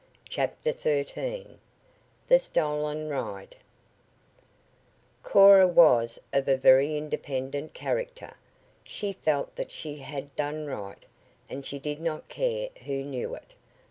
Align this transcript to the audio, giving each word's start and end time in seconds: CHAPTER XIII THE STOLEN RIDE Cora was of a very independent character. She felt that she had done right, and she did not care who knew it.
CHAPTER 0.27 0.71
XIII 0.73 1.59
THE 2.27 2.39
STOLEN 2.39 3.07
RIDE 3.07 3.55
Cora 5.21 5.67
was 5.67 6.17
of 6.33 6.47
a 6.47 6.57
very 6.57 6.97
independent 6.97 7.75
character. 7.75 8.33
She 8.83 9.13
felt 9.13 9.55
that 9.57 9.69
she 9.69 9.97
had 9.97 10.35
done 10.35 10.65
right, 10.65 11.05
and 11.47 11.63
she 11.63 11.77
did 11.77 12.01
not 12.01 12.29
care 12.29 12.69
who 12.85 13.03
knew 13.03 13.35
it. 13.35 13.53